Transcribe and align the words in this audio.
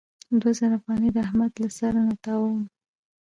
دوه 0.39 0.51
زره 0.59 0.75
افغانۍ 0.79 1.09
د 1.13 1.17
احمد 1.27 1.51
له 1.61 1.69
سره 1.79 1.99
نه 2.07 2.15
تاووم. 2.23 2.61